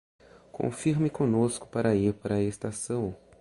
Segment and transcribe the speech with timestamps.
[0.51, 3.15] Confirme conosco para ir para a estação